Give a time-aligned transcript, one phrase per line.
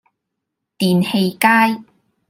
[0.79, 1.83] 電氣街